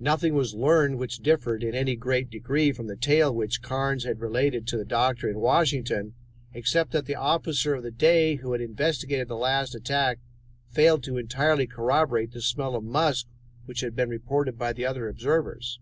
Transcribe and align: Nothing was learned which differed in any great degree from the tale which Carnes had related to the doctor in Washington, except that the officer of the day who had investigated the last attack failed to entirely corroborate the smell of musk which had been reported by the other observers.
Nothing 0.00 0.32
was 0.32 0.54
learned 0.54 0.96
which 0.96 1.18
differed 1.18 1.62
in 1.62 1.74
any 1.74 1.94
great 1.94 2.30
degree 2.30 2.72
from 2.72 2.86
the 2.86 2.96
tale 2.96 3.34
which 3.34 3.60
Carnes 3.60 4.04
had 4.04 4.18
related 4.18 4.66
to 4.68 4.78
the 4.78 4.84
doctor 4.86 5.28
in 5.28 5.40
Washington, 5.40 6.14
except 6.54 6.92
that 6.92 7.04
the 7.04 7.16
officer 7.16 7.74
of 7.74 7.82
the 7.82 7.90
day 7.90 8.36
who 8.36 8.52
had 8.52 8.62
investigated 8.62 9.28
the 9.28 9.36
last 9.36 9.74
attack 9.74 10.20
failed 10.70 11.02
to 11.02 11.18
entirely 11.18 11.66
corroborate 11.66 12.32
the 12.32 12.40
smell 12.40 12.74
of 12.74 12.82
musk 12.82 13.26
which 13.66 13.80
had 13.82 13.94
been 13.94 14.08
reported 14.08 14.56
by 14.56 14.72
the 14.72 14.86
other 14.86 15.06
observers. 15.06 15.78